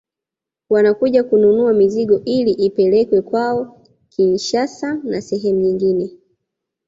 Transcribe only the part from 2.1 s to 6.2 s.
ili ipelekwe kwao Kinshasa na sehemu nyingine